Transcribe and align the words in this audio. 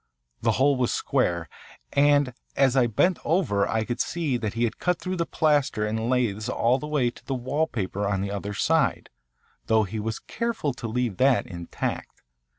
The 0.41 0.53
hole 0.53 0.77
was 0.77 0.91
square, 0.91 1.47
and 1.93 2.33
as 2.55 2.75
I 2.75 2.87
bent 2.87 3.19
over 3.23 3.67
I 3.69 3.83
could 3.83 3.99
see 3.99 4.35
that 4.35 4.55
he 4.55 4.63
had 4.63 4.79
cut 4.79 4.99
through 4.99 5.17
the 5.17 5.27
plaster 5.27 5.85
and 5.85 6.09
laths 6.09 6.49
all 6.49 6.79
the 6.79 6.87
way 6.87 7.11
to 7.11 7.23
the 7.23 7.35
wallpaper 7.35 8.07
on 8.07 8.21
the 8.21 8.31
other 8.31 8.55
side, 8.55 9.11
though 9.67 9.83
he 9.83 9.99
was 9.99 10.17
careful 10.17 10.73
to 10.73 10.87
leave 10.87 11.17
that 11.17 11.45
intact. 11.45 12.23